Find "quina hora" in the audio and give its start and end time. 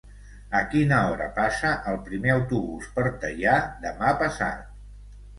0.69-1.25